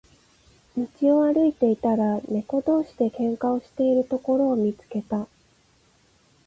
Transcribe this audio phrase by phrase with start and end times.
[0.75, 5.27] 道を歩いていたら、猫同士で喧嘩をしているところを見つけた。